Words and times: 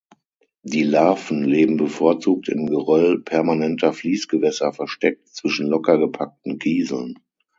Die 0.63 0.81
Larven 0.81 1.43
leben 1.45 1.77
bevorzugt 1.77 2.49
im 2.49 2.65
Geröll 2.65 3.21
permanenter 3.21 3.93
Fließgewässer 3.93 4.73
versteckt 4.73 5.27
zwischen 5.29 5.67
locker 5.67 5.99
gepackten 5.99 6.57
Kieseln. 6.57 7.19